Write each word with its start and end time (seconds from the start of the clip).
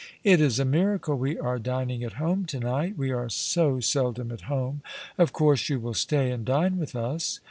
It 0.23 0.41
is 0.41 0.57
a 0.57 0.65
miracle 0.65 1.15
wo 1.15 1.35
are 1.43 1.59
dining 1.59 2.03
at 2.03 2.13
home 2.13 2.45
to 2.47 2.59
night. 2.59 2.97
We 2.97 3.11
are 3.11 3.29
so 3.29 3.79
seldom 3.81 4.31
at 4.31 4.49
home. 4.49 4.81
Of 5.15 5.31
course 5.31 5.69
you 5.69 5.79
will 5.79 5.93
stay 5.93 6.31
and 6.31 6.43
dine 6.43 6.79
with 6.79 6.95
us. 6.95 7.39